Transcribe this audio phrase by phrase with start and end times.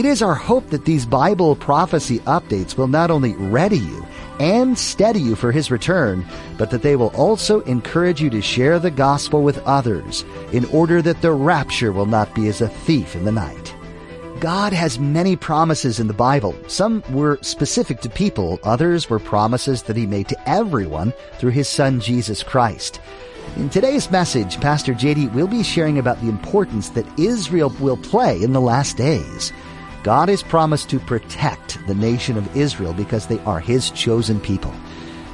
[0.00, 4.06] It is our hope that these Bible prophecy updates will not only ready you
[4.38, 6.24] and steady you for His return,
[6.56, 11.02] but that they will also encourage you to share the gospel with others in order
[11.02, 13.74] that the rapture will not be as a thief in the night.
[14.40, 16.56] God has many promises in the Bible.
[16.66, 21.68] Some were specific to people, others were promises that He made to everyone through His
[21.68, 23.02] Son Jesus Christ.
[23.56, 28.40] In today's message, Pastor JD will be sharing about the importance that Israel will play
[28.42, 29.52] in the last days.
[30.02, 34.72] God has promised to protect the nation of Israel because they are His chosen people.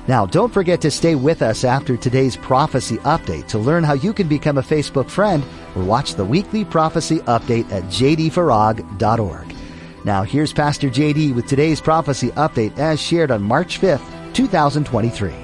[0.08, 4.12] Now, don't forget to stay with us after today's prophecy update to learn how you
[4.12, 9.54] can become a Facebook friend or watch the weekly prophecy update at jdfarag.org.
[10.04, 15.34] Now, here's Pastor JD with today's prophecy update as shared on March 5th, 2023.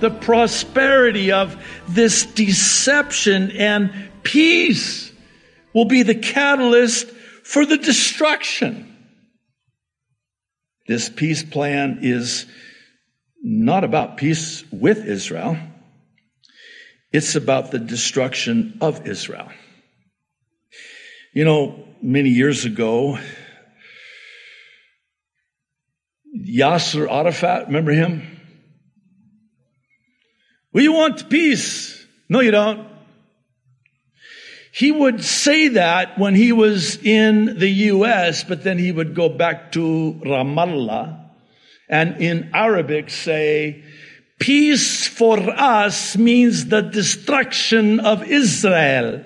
[0.00, 1.56] The prosperity of
[1.88, 5.10] this deception and peace
[5.72, 7.10] will be the catalyst
[7.48, 8.94] for the destruction.
[10.86, 12.44] This peace plan is
[13.42, 15.56] not about peace with Israel.
[17.10, 19.50] It's about the destruction of Israel.
[21.32, 23.18] You know, many years ago,
[26.38, 28.40] Yasser Arafat, remember him?
[30.74, 32.06] We want peace.
[32.28, 32.97] No, you don't.
[34.78, 39.28] He would say that when he was in the U.S., but then he would go
[39.28, 41.18] back to Ramallah
[41.88, 43.82] and in Arabic say,
[44.38, 49.24] peace for us means the destruction of Israel.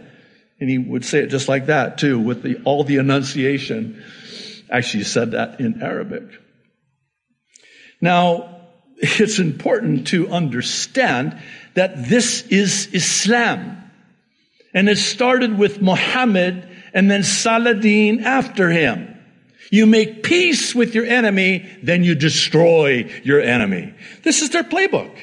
[0.58, 4.02] And he would say it just like that too, with the, all the enunciation.
[4.70, 6.30] Actually, said that in Arabic.
[8.00, 8.56] Now,
[8.96, 11.38] it's important to understand
[11.74, 13.81] that this is Islam.
[14.74, 19.08] And it started with Muhammad and then Saladin after him.
[19.70, 23.94] You make peace with your enemy, then you destroy your enemy.
[24.22, 25.16] This is their playbook.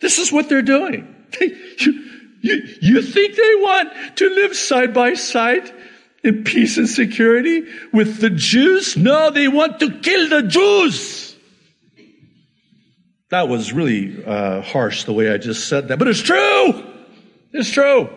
[0.00, 1.14] This is what they're doing.
[1.40, 2.08] you,
[2.42, 5.72] you, you think they want to live side by side
[6.22, 8.96] in peace and security with the Jews?
[8.96, 11.36] No, they want to kill the Jews.
[13.30, 16.89] That was really uh, harsh the way I just said that, but it's true.
[17.52, 18.08] It's true.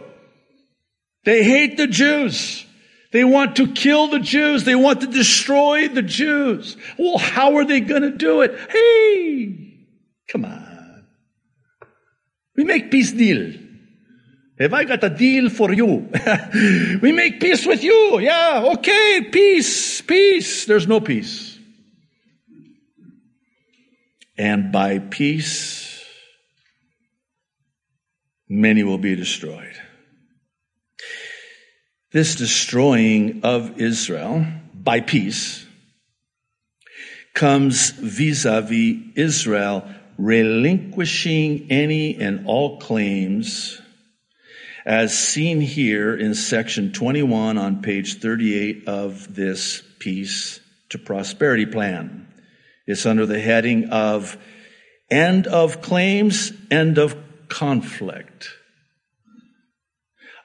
[1.26, 2.66] They hate the Jews.
[3.12, 4.64] They want to kill the Jews.
[4.64, 6.76] They want to destroy the Jews.
[6.98, 8.58] Well, how are they going to do it?
[8.70, 9.86] Hey,
[10.28, 11.06] come on.
[12.56, 13.54] We make peace deal.
[14.60, 16.10] Have I got a deal for you?
[17.02, 18.20] we make peace with you.
[18.20, 20.66] Yeah, okay, peace, peace.
[20.66, 21.58] There's no peace.
[24.38, 25.83] And by peace,
[28.54, 29.76] many will be destroyed.
[32.12, 35.66] This destroying of Israel by peace
[37.34, 43.82] comes vis-a-vis Israel relinquishing any and all claims
[44.86, 50.60] as seen here in section 21 on page 38 of this peace
[50.90, 52.28] to prosperity plan.
[52.86, 54.38] It's under the heading of
[55.10, 57.23] end of claims, end of
[57.54, 58.50] conflict.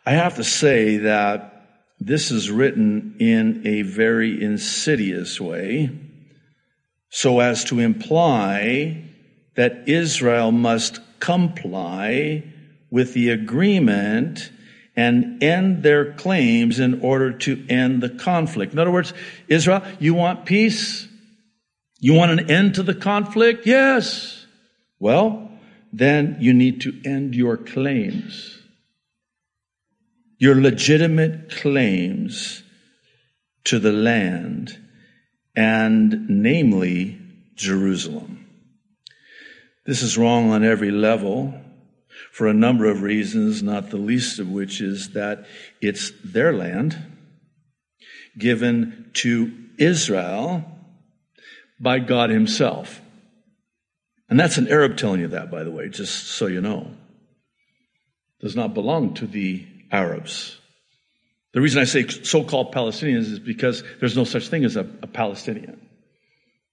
[0.05, 1.55] I have to say that
[1.99, 5.91] this is written in a very insidious way
[7.09, 9.05] so as to imply
[9.57, 12.45] that Israel must comply
[12.91, 14.53] with the agreement
[14.95, 18.75] and end their claims in order to end the conflict.
[18.75, 19.15] In other words,
[19.49, 21.09] Israel, you want peace?
[22.01, 23.67] You want an end to the conflict?
[23.67, 24.47] Yes.
[25.01, 25.48] Well,
[25.93, 28.59] then you need to end your claims
[30.39, 32.63] your legitimate claims
[33.65, 34.79] to the land
[35.55, 37.19] and namely
[37.57, 38.47] Jerusalem.
[39.85, 41.61] This is wrong on every level
[42.31, 45.47] for a number of reasons, not the least of which is that
[45.81, 46.97] it's their land
[48.39, 50.65] given to Israel
[51.81, 53.01] by God himself.
[54.29, 56.91] And that's an Arab telling you that, by the way, just so you know.
[58.41, 60.59] Does not belong to the Arabs.
[61.53, 64.81] The reason I say so called Palestinians is because there's no such thing as a,
[65.03, 65.81] a Palestinian.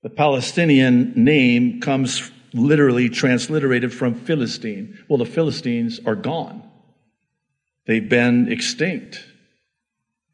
[0.04, 5.00] The Palestinian name comes literally transliterated from Philistine.
[5.08, 6.62] Well, the Philistines are gone.
[7.88, 9.26] They've been extinct.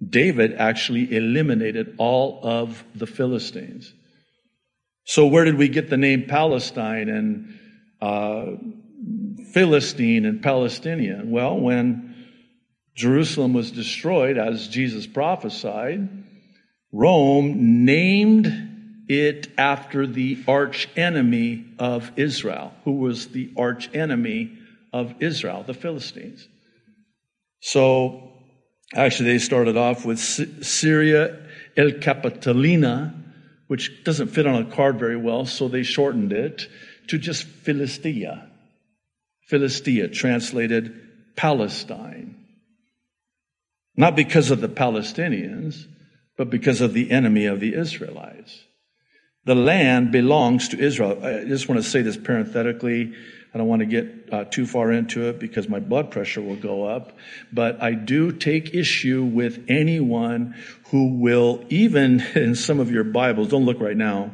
[0.06, 3.94] David actually eliminated all of the Philistines.
[5.06, 7.60] So where did we get the name Palestine and
[8.02, 8.58] uh,
[9.54, 11.32] Philistine and Palestinian?
[11.32, 12.16] Well, when
[12.96, 16.08] Jerusalem was destroyed, as Jesus prophesied,
[16.92, 22.74] Rome named it after the arch enemy of Israel.
[22.84, 24.58] Who was the arch enemy
[24.94, 25.64] of Israel?
[25.66, 26.48] The Philistines.
[27.62, 28.32] So,
[28.94, 31.40] actually, they started off with Syria
[31.78, 33.14] El Capitolina,
[33.72, 36.68] which doesn't fit on a card very well, so they shortened it
[37.08, 38.52] to just Philistia.
[39.48, 40.94] Philistia, translated
[41.38, 42.36] Palestine.
[43.96, 45.86] Not because of the Palestinians,
[46.38, 48.62] but because of the enemy of the Israelites.
[49.46, 51.24] The land belongs to Israel.
[51.24, 53.14] I just want to say this parenthetically.
[53.54, 56.56] I don't want to get uh, too far into it because my blood pressure will
[56.56, 57.18] go up.
[57.52, 60.56] But I do take issue with anyone
[60.90, 64.32] who will, even in some of your Bibles, don't look right now,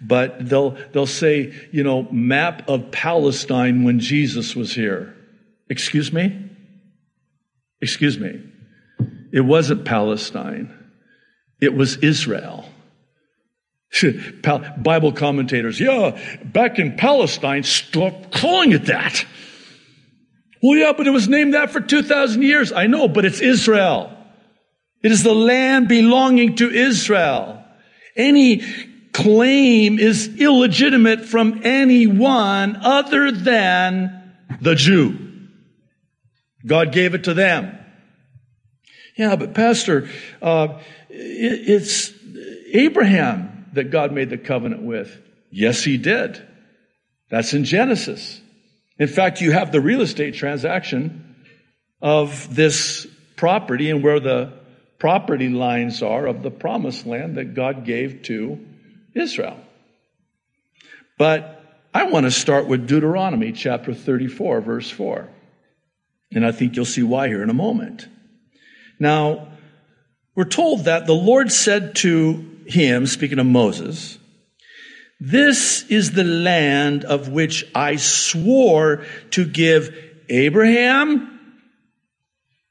[0.00, 5.16] but they'll, they'll say, you know, map of Palestine when Jesus was here.
[5.68, 6.50] Excuse me?
[7.80, 8.40] Excuse me.
[9.32, 10.74] It wasn't Palestine.
[11.60, 12.64] It was Israel.
[14.76, 19.24] Bible commentators, yeah, back in Palestine, stop calling it that.
[20.62, 22.72] Well, yeah, but it was named that for 2,000 years.
[22.72, 24.12] I know, but it's Israel.
[25.02, 27.62] It is the land belonging to Israel.
[28.16, 28.62] Any
[29.12, 35.16] claim is illegitimate from anyone other than the Jew.
[36.66, 37.78] God gave it to them.
[39.16, 40.08] Yeah, but Pastor,
[40.42, 42.12] uh, it, it's
[42.72, 45.16] Abraham that God made the covenant with?
[45.50, 46.46] Yes, he did.
[47.30, 48.40] That's in Genesis.
[48.98, 51.36] In fact, you have the real estate transaction
[52.00, 53.06] of this
[53.36, 54.52] property and where the
[54.98, 58.58] property lines are of the promised land that God gave to
[59.14, 59.58] Israel.
[61.16, 61.62] But
[61.94, 65.28] I want to start with Deuteronomy chapter 34, verse 4.
[66.32, 68.06] And I think you'll see why here in a moment.
[68.98, 69.48] Now,
[70.34, 74.18] we're told that the Lord said to him, speaking of Moses,
[75.20, 79.96] this is the land of which I swore to give
[80.28, 81.40] Abraham,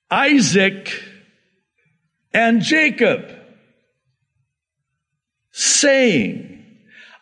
[0.09, 1.03] Isaac,
[2.33, 3.29] and Jacob,
[5.51, 6.65] saying,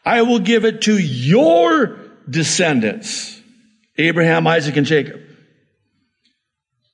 [0.03, 1.97] I will give it to your
[2.29, 3.41] descendants,
[3.97, 5.21] Abraham, Isaac, and Jacob.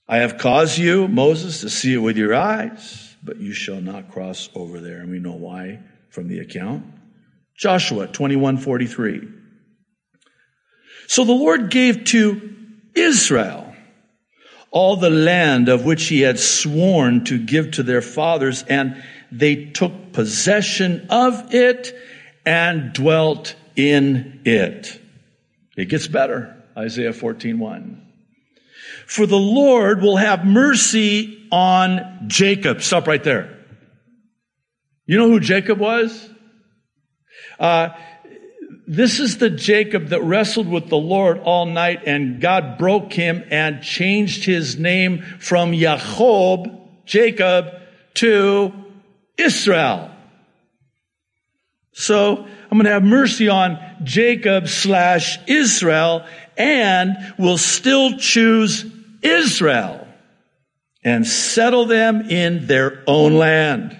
[0.08, 4.12] I have caused you, Moses, to see it with your eyes but you shall not
[4.12, 5.02] cross over there.
[5.02, 5.80] And we know why
[6.10, 6.86] from the account.
[7.58, 9.28] Joshua 21:43.
[11.08, 12.56] So the Lord gave to
[12.96, 13.76] Israel
[14.72, 19.66] all the land of which he had sworn to give to their fathers, and they
[19.66, 21.94] took possession of it
[22.46, 25.00] and dwelt in it.
[25.76, 26.56] It gets better.
[26.78, 28.02] Isaiah 14:1.
[29.06, 32.82] For the Lord will have mercy on Jacob.
[32.82, 33.58] Stop right there.
[35.06, 36.30] You know who Jacob was?
[37.60, 37.90] Uh,
[38.88, 43.44] this is the Jacob that wrestled with the Lord all night and God broke him
[43.50, 46.68] and changed his name from Jacob,
[47.06, 47.66] Jacob,
[48.16, 48.74] to
[49.38, 50.12] Israel.
[51.94, 56.26] So I'm going to have mercy on Jacob slash Israel
[56.58, 58.86] and will still choose
[59.22, 60.08] Israel
[61.04, 63.98] and settle them in their own land.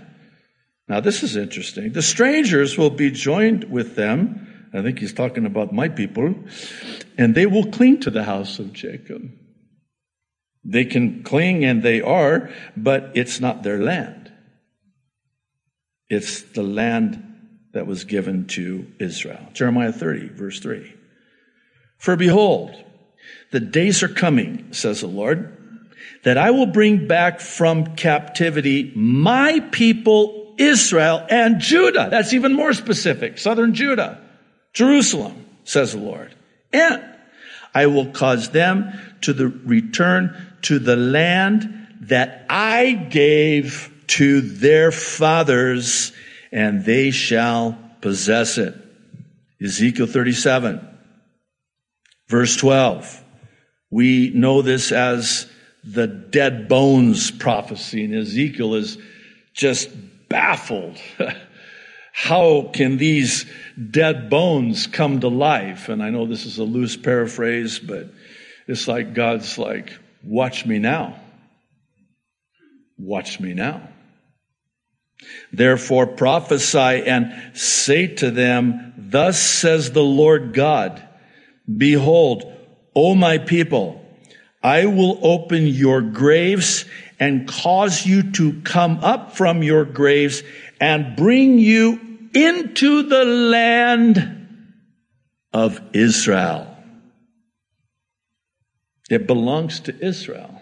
[0.88, 1.94] Now, this is interesting.
[1.94, 4.70] The strangers will be joined with them.
[4.74, 6.36] I think he's talking about my people.
[7.18, 9.32] And they will cling to the house of Jacob.
[10.64, 14.32] They can cling and they are, but it's not their land.
[16.10, 17.24] It's the land
[17.74, 19.48] that was given to Israel.
[19.54, 20.94] Jeremiah 30, verse 3.
[21.98, 22.76] For behold,
[23.52, 25.58] the days are coming, says the Lord,
[26.24, 32.10] that I will bring back from captivity my people Israel and Judah.
[32.10, 33.38] That's even more specific.
[33.38, 34.22] Southern Judah.
[34.74, 36.34] Jerusalem, says the Lord.
[36.72, 37.04] And
[37.74, 44.92] I will cause them to the return to the land that I gave to their
[44.92, 46.12] fathers
[46.52, 48.76] and they shall possess it.
[49.62, 50.88] Ezekiel 37
[52.28, 53.24] verse 12.
[53.92, 55.52] We know this as
[55.84, 58.98] the dead bones prophecy, and Ezekiel is
[59.54, 59.90] just
[60.30, 60.98] baffled
[62.12, 63.46] How can these
[63.90, 65.90] dead bones come to life?
[65.90, 68.10] And I know this is a loose paraphrase, but
[68.68, 71.20] it's like God's like, watch me now.
[72.98, 73.88] Watch me now.
[75.54, 81.02] Therefore prophesy and say to them, thus says the Lord God,
[81.78, 82.44] behold,
[82.96, 84.01] O my people,
[84.64, 86.86] I will open your graves
[87.20, 90.44] and cause you to come up from your graves
[90.80, 92.00] and bring you
[92.34, 94.48] into the land
[95.54, 96.68] of Israel.
[99.10, 100.62] It belongs to Israel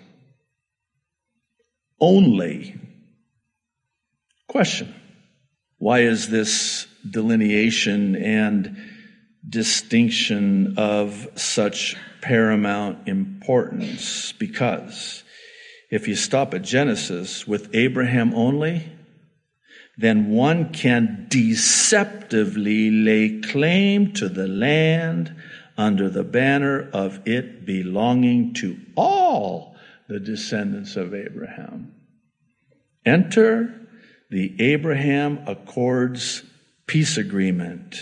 [2.00, 2.80] only.
[4.48, 4.96] Question.
[5.78, 8.78] Why is this delineation and
[9.48, 14.32] distinction of such paramount importance?
[14.34, 15.24] Because
[15.90, 18.92] if you stop at Genesis with Abraham only,
[19.98, 25.36] then one can deceptively lay claim to the land
[25.78, 29.76] under the banner of it belonging to all
[30.08, 31.94] the descendants of Abraham.
[33.06, 33.74] Enter
[34.30, 36.44] the Abraham Accords
[36.86, 37.98] peace agreement.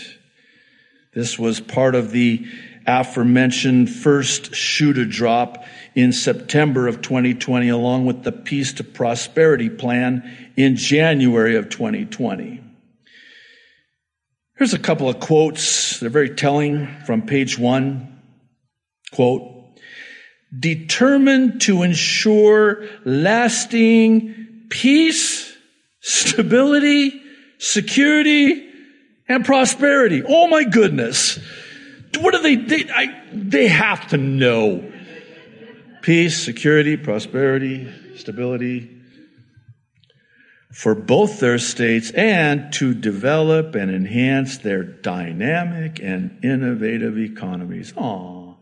[1.14, 2.46] This was part of the
[2.88, 5.64] aforementioned first shoe to drop
[5.94, 12.62] in September of 2020, along with the Peace to Prosperity Plan in January of 2020.
[14.56, 16.00] Here's a couple of quotes.
[16.00, 18.20] They're very telling from page one.
[19.12, 19.42] Quote,
[20.58, 25.54] determined to ensure lasting peace,
[26.00, 27.22] stability,
[27.58, 28.68] security,
[29.28, 30.22] and prosperity.
[30.26, 31.38] Oh my goodness.
[32.16, 34.92] What do they, they, I, they have to know.
[36.02, 38.98] Peace, security, prosperity, stability
[40.72, 47.92] for both their states and to develop and enhance their dynamic and innovative economies.
[47.92, 48.56] Aww.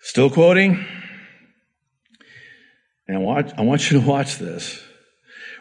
[0.00, 0.84] Still quoting?
[3.08, 4.80] And watch, I want you to watch this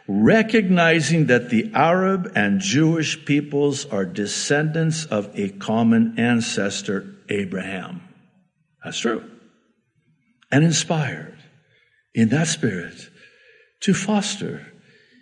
[0.10, 8.02] recognizing that the Arab and Jewish peoples are descendants of a common ancestor, Abraham.
[8.84, 9.24] That's true.
[10.52, 11.38] And inspired
[12.16, 13.08] in that spirit
[13.82, 14.66] to foster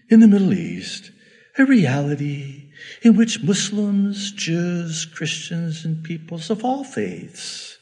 [0.10, 1.12] in the Middle East
[1.58, 7.78] a reality in which Muslims, Jews, Christians, and peoples of all faiths,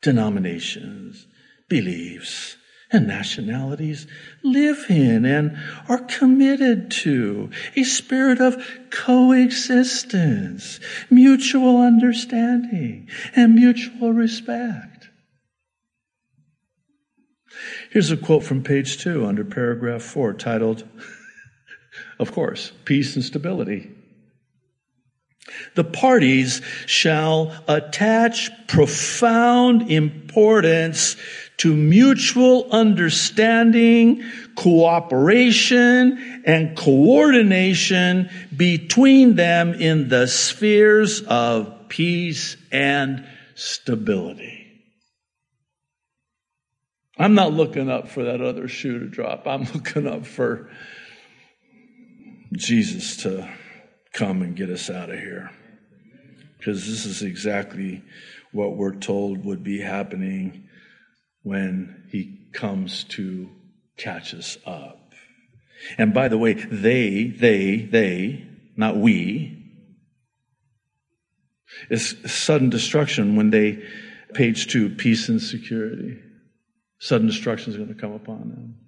[0.00, 1.26] denominations,
[1.68, 2.56] beliefs,
[2.92, 4.06] and nationalities
[4.42, 8.56] live in and are committed to a spirit of
[8.90, 10.78] coexistence,
[11.10, 15.08] mutual understanding, and mutual respect.
[17.90, 20.84] Here's a quote from page two under paragraph four titled,
[22.18, 23.90] of course, Peace and Stability.
[25.74, 31.16] The parties shall attach profound importance
[31.58, 34.22] to mutual understanding,
[34.56, 44.66] cooperation, and coordination between them in the spheres of peace and stability.
[47.18, 49.46] I'm not looking up for that other shoe to drop.
[49.46, 50.70] I'm looking up for
[52.52, 53.48] Jesus to
[54.16, 55.50] come and get us out of here.
[56.58, 58.02] Because this is exactly
[58.52, 60.68] what we're told would be happening
[61.42, 63.50] when he comes to
[63.96, 65.12] catch us up.
[65.98, 68.46] And by the way, they, they, they,
[68.76, 69.62] not we,
[71.90, 73.82] is sudden destruction when they,
[74.32, 76.18] page two, peace and security.
[76.98, 78.85] Sudden destruction is going to come upon them.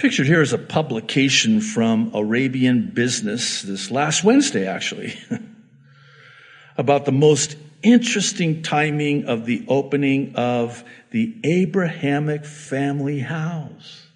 [0.00, 5.14] Pictured here is a publication from Arabian Business this last Wednesday, actually,
[6.78, 14.06] about the most interesting timing of the opening of the Abrahamic family house.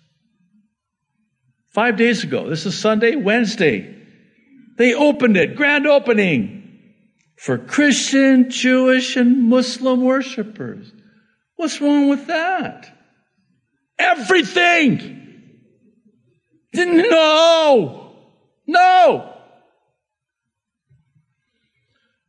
[1.75, 3.95] Five days ago, this is Sunday, Wednesday,
[4.79, 6.81] they opened it, grand opening
[7.37, 10.91] for Christian, Jewish, and Muslim worshipers.
[11.57, 12.91] What's wrong with that?
[13.99, 15.21] Everything!
[16.75, 18.13] No!
[18.67, 19.35] No!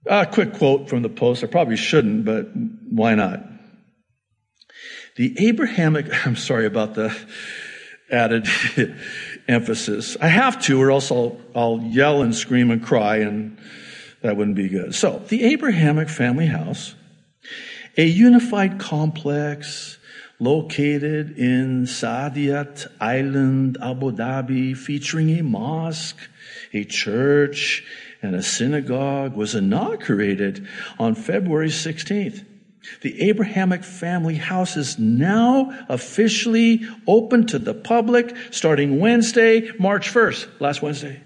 [0.08, 1.44] A quick quote from the post.
[1.44, 2.50] I probably shouldn't, but
[2.90, 3.44] why not?
[5.16, 7.16] The Abrahamic, I'm sorry about the
[8.12, 8.48] added
[9.48, 10.16] emphasis.
[10.22, 13.58] I have to, or else I'll, I'll yell and scream and cry, and
[14.22, 14.94] that wouldn't be good.
[14.94, 16.94] So, the Abrahamic family house,
[17.98, 19.98] a unified complex
[20.40, 26.18] located in Saadiyat Island, Abu Dhabi, featuring a mosque,
[26.74, 27.84] a church,
[28.22, 30.68] and a synagogue, was inaugurated
[31.00, 32.46] on February 16th.
[33.02, 40.60] The Abrahamic family house is now officially open to the public starting Wednesday, March 1st,
[40.60, 41.22] last Wednesday.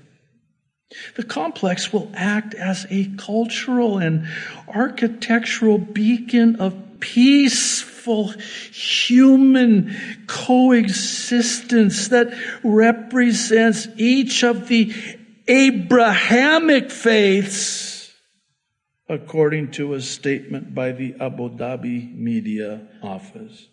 [1.15, 4.27] The complex will act as a cultural and
[4.67, 8.33] architectural beacon of peaceful
[8.71, 9.95] human
[10.27, 14.93] coexistence that represents each of the
[15.47, 18.13] Abrahamic faiths,
[19.07, 23.67] according to a statement by the Abu Dhabi Media Office.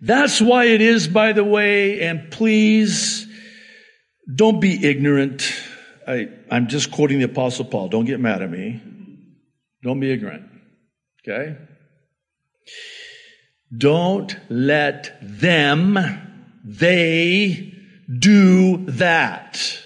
[0.00, 3.26] That's why it is, by the way, and please
[4.32, 5.50] don't be ignorant.
[6.06, 7.88] I, I'm just quoting the Apostle Paul.
[7.88, 8.82] Don't get mad at me.
[9.82, 10.55] Don't be ignorant.
[11.28, 11.56] Okay?
[13.76, 15.98] Don't let them,
[16.64, 17.74] they
[18.18, 19.82] do that.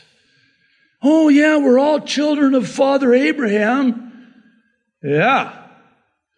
[1.03, 4.35] Oh, yeah, we're all children of Father Abraham.
[5.03, 5.57] Yeah.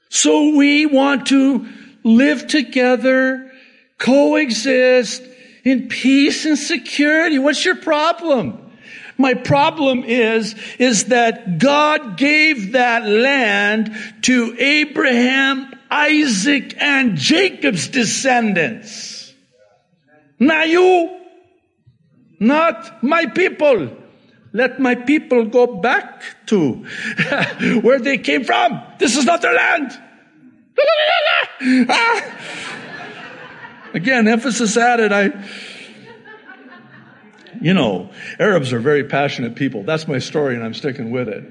[0.08, 1.68] So we want to
[2.04, 3.50] live together,
[3.98, 5.22] coexist
[5.64, 7.38] in peace and security.
[7.38, 8.71] What's your problem?
[9.18, 19.32] My problem is, is that God gave that land to Abraham, Isaac, and Jacob's descendants.
[20.38, 21.18] Now you.
[22.40, 23.96] Not my people.
[24.52, 26.72] Let my people go back to
[27.82, 28.82] where they came from.
[28.98, 29.92] This is not their land.
[31.88, 32.20] Ah.
[33.94, 35.12] Again, emphasis added.
[35.12, 35.30] I,
[37.62, 39.84] you know, Arabs are very passionate people.
[39.84, 41.44] That's my story and I'm sticking with it.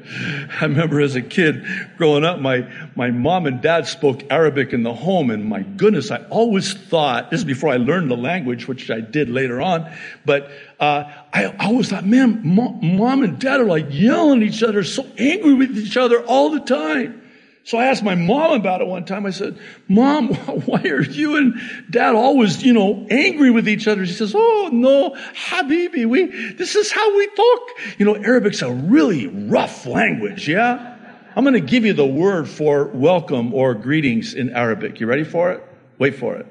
[0.60, 1.65] I remember as a kid
[1.98, 6.12] growing up, my, my mom and dad spoke Arabic in the home and my goodness,
[6.12, 9.91] I always thought, this is before I learned the language, which I did later on,
[10.25, 11.03] but, uh,
[11.34, 15.06] I always thought, man, mom, mom and dad are like yelling at each other, so
[15.17, 17.20] angry with each other all the time.
[17.63, 19.26] So I asked my mom about it one time.
[19.26, 20.34] I said, Mom,
[20.65, 24.06] why are you and dad always, you know, angry with each other?
[24.06, 27.60] She says, Oh, no, Habibi, we, this is how we talk.
[28.00, 30.97] You know, Arabic's a really rough language, yeah?
[31.36, 35.00] I'm going to give you the word for welcome or greetings in Arabic.
[35.00, 35.63] You ready for it?
[35.97, 36.47] Wait for it.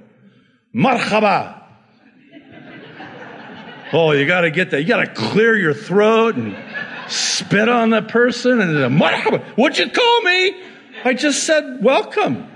[0.75, 1.59] Marhaba.
[3.93, 4.83] Oh, you got to get that.
[4.83, 6.57] You got to clear your throat and
[7.09, 9.43] spit on the person and marhaba.
[9.57, 10.63] What'd you call me?
[11.03, 12.47] I just said, welcome.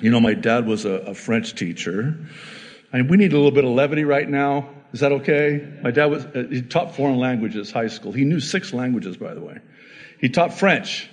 [0.00, 2.16] You know, my dad was a, a French teacher.
[2.92, 4.70] and we need a little bit of levity right now.
[4.92, 5.68] Is that okay?
[5.82, 8.12] My dad was, uh, he taught foreign languages, high school.
[8.12, 9.58] He knew six languages, by the way.
[10.20, 11.10] He taught French,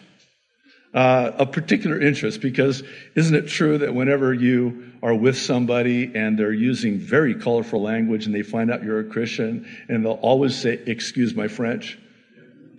[0.93, 2.83] uh, of particular interest because
[3.15, 8.25] isn't it true that whenever you are with somebody and they're using very colorful language
[8.25, 11.97] and they find out you're a Christian and they'll always say, excuse my French,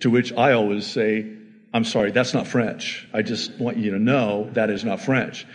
[0.00, 1.38] to which I always say,
[1.74, 3.08] I'm sorry, that's not French.
[3.14, 5.46] I just want you to know that is not French.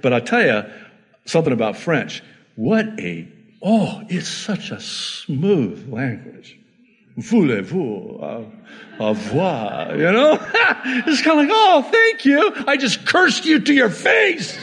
[0.00, 0.70] But I'll tell you
[1.26, 2.22] something about French.
[2.54, 3.28] What a,
[3.62, 6.58] oh, it's such a smooth language.
[7.18, 8.44] Voulez-vous uh,
[9.00, 10.32] avoir, you know?
[11.06, 12.52] it's kind of like, oh, thank you.
[12.66, 14.58] I just cursed you to your face.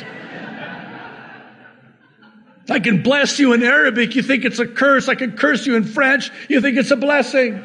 [2.69, 4.15] I can bless you in Arabic.
[4.15, 5.09] You think it's a curse.
[5.09, 6.31] I can curse you in French.
[6.47, 7.61] You think it's a blessing.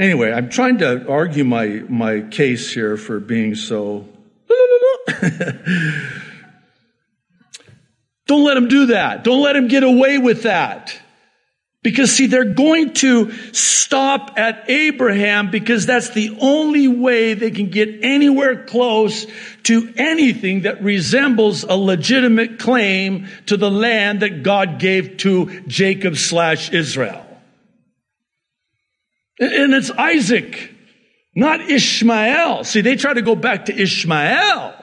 [0.00, 4.08] Anyway, I'm trying to argue my, my case here for being so.
[8.26, 9.24] Don't let him do that.
[9.24, 10.98] Don't let him get away with that.
[11.82, 17.68] Because see, they're going to stop at Abraham because that's the only way they can
[17.68, 19.26] get anywhere close
[19.64, 26.16] to anything that resembles a legitimate claim to the land that God gave to Jacob
[26.16, 27.26] slash Israel.
[29.40, 30.70] And it's Isaac,
[31.34, 32.64] not Ishmael.
[32.64, 34.74] See, they try to go back to Ishmael.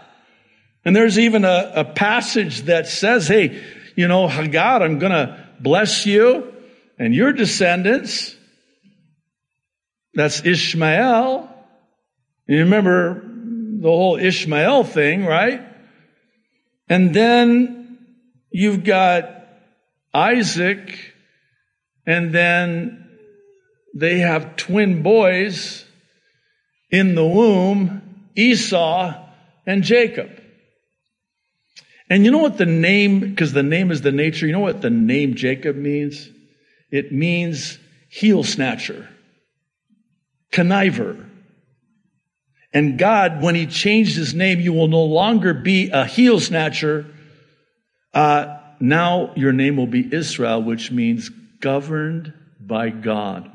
[0.83, 3.63] And there's even a, a passage that says, hey,
[3.95, 6.53] you know, Hagar, I'm going to bless you
[6.97, 8.35] and your descendants.
[10.15, 11.53] That's Ishmael.
[12.47, 13.21] You remember
[13.79, 15.61] the whole Ishmael thing, right?
[16.89, 17.99] And then
[18.49, 19.29] you've got
[20.13, 21.13] Isaac,
[22.07, 23.06] and then
[23.97, 25.83] they have twin boys
[26.91, 29.13] in the womb, Esau
[29.65, 30.29] and Jacob.
[32.09, 34.81] And you know what the name, because the name is the nature, you know what
[34.81, 36.29] the name Jacob means?
[36.91, 37.79] It means
[38.09, 39.09] heel snatcher,
[40.53, 41.25] conniver.
[42.71, 47.07] And God, when He changed His name, you will no longer be a heel snatcher.
[48.13, 51.29] Uh, now your name will be Israel, which means
[51.59, 53.51] governed by God.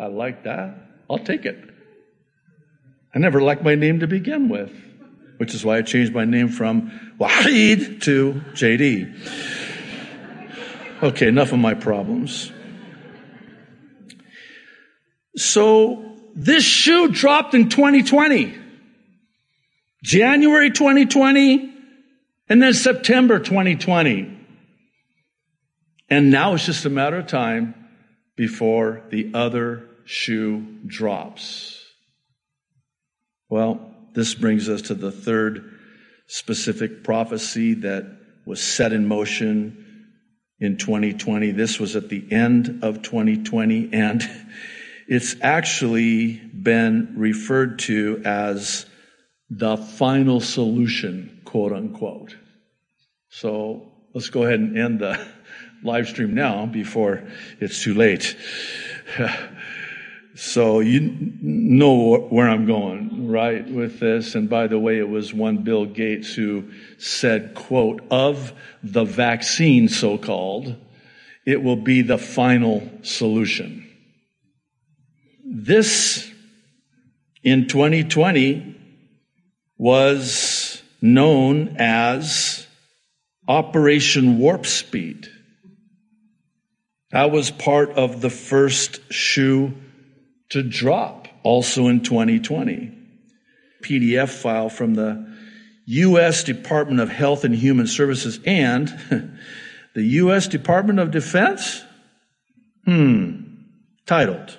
[0.00, 0.74] I like that.
[1.10, 1.62] I'll take it.
[3.14, 4.72] I never liked my name to begin with,
[5.36, 9.14] which is why I changed my name from Wahid to JD.
[11.02, 12.50] Okay, enough of my problems.
[15.36, 18.56] So this shoe dropped in 2020.
[20.02, 21.74] January 2020
[22.48, 24.38] and then September 2020.
[26.08, 27.74] And now it's just a matter of time
[28.34, 31.78] before the other shoe drops.
[33.48, 35.78] Well, this brings us to the third
[36.26, 40.08] specific prophecy that was set in motion
[40.58, 41.52] in 2020.
[41.52, 44.28] This was at the end of 2020 and
[45.06, 48.86] it's actually been referred to as
[49.48, 52.36] the final solution, quote unquote.
[53.28, 55.24] So let's go ahead and end the
[55.84, 57.22] live stream now before
[57.60, 58.36] it's too late.
[60.40, 64.34] so you know where I'm going, right, with this.
[64.34, 69.90] And by the way, it was one Bill Gates who said, quote, of the vaccine,
[69.90, 70.76] so called,
[71.44, 73.86] it will be the final solution.
[75.44, 76.26] This
[77.42, 78.80] in 2020
[79.76, 82.66] was known as
[83.46, 85.28] Operation Warp Speed.
[87.10, 89.74] That was part of the first shoe
[90.50, 92.96] to drop also in 2020.
[93.82, 95.26] PDF file from the
[95.86, 96.44] U.S.
[96.44, 98.88] Department of Health and Human Services and
[99.94, 100.46] the U.S.
[100.48, 101.82] Department of Defense?
[102.84, 103.44] Hmm.
[104.06, 104.56] Titled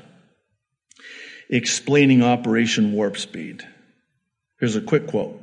[1.52, 3.68] explaining Operation Warp Speed.
[4.60, 5.40] Here's a quick quote.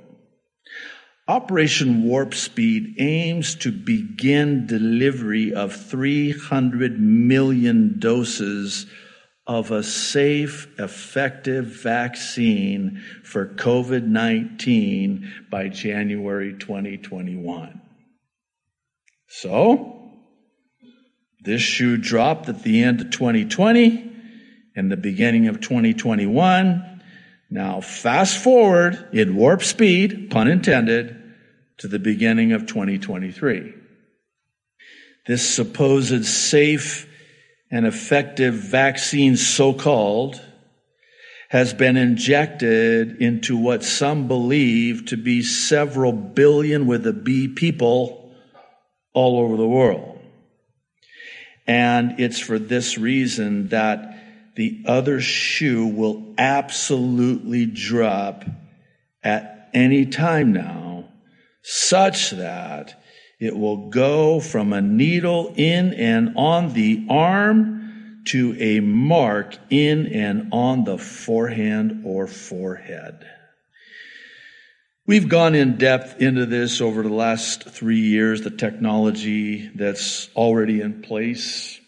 [1.28, 8.86] Operation Warp Speed aims to begin delivery of 300 million doses
[9.48, 17.80] of a safe, effective vaccine for COVID-19 by January 2021.
[19.26, 20.12] So,
[21.40, 24.12] this shoe dropped at the end of 2020
[24.76, 27.00] and the beginning of 2021.
[27.50, 31.14] Now, fast forward in warp speed, pun intended,
[31.78, 33.72] to the beginning of 2023.
[35.26, 37.07] This supposed safe
[37.70, 40.40] and effective vaccine, so called,
[41.50, 48.34] has been injected into what some believe to be several billion with a B people
[49.14, 50.18] all over the world.
[51.66, 58.44] And it's for this reason that the other shoe will absolutely drop
[59.22, 61.08] at any time now,
[61.62, 62.97] such that
[63.40, 70.06] it will go from a needle in and on the arm to a mark in
[70.08, 73.26] and on the forehand or forehead.
[75.06, 80.80] We've gone in depth into this over the last three years, the technology that's already
[80.80, 81.80] in place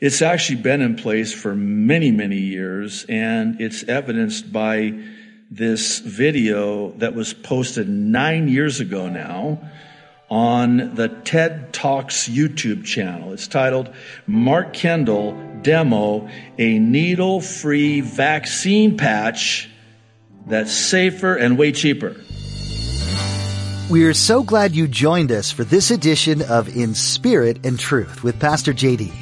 [0.00, 4.92] it's actually been in place for many, many years, and it's evidenced by
[5.50, 9.70] this video that was posted nine years ago now
[10.28, 13.32] on the TED Talks YouTube channel.
[13.32, 13.92] It's titled
[14.26, 19.68] Mark Kendall Demo a Needle Free Vaccine Patch
[20.46, 22.16] that's safer and way cheaper.
[23.88, 28.24] We are so glad you joined us for this edition of In Spirit and Truth
[28.24, 29.12] with Pastor JD.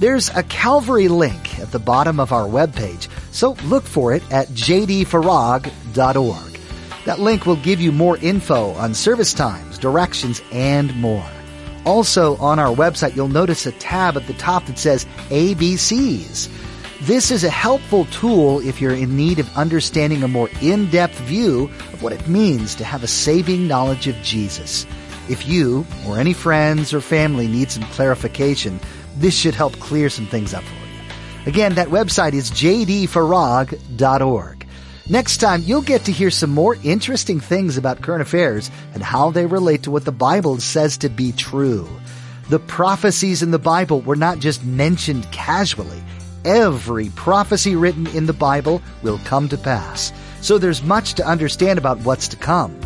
[0.00, 4.48] There's a Calvary link at the bottom of our webpage, so look for it at
[4.48, 5.70] jdfarag.org.
[7.04, 11.24] That link will give you more info on service times, directions, and more.
[11.84, 16.48] Also on our website, you'll notice a tab at the top that says ABCs.
[17.02, 21.64] This is a helpful tool if you're in need of understanding a more in-depth view
[21.92, 24.86] of what it means to have a saving knowledge of Jesus.
[25.28, 28.80] If you or any friends or family need some clarification,
[29.16, 30.80] this should help clear some things up for you.
[31.44, 33.06] Again, that website is jdfarag.org.
[35.08, 39.30] Next time, you'll get to hear some more interesting things about current affairs and how
[39.30, 41.86] they relate to what the Bible says to be true.
[42.48, 46.02] The prophecies in the Bible were not just mentioned casually.
[46.46, 50.12] Every prophecy written in the Bible will come to pass.
[50.42, 52.78] So there's much to understand about what's to come.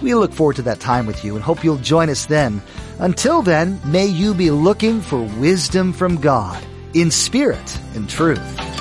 [0.00, 2.62] We look forward to that time with you and hope you'll join us then.
[3.00, 8.71] Until then, may you be looking for wisdom from God in spirit and truth.